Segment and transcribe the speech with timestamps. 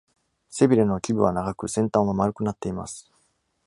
[0.49, 3.11] 背びれの基部は長く、先端は丸くなっています。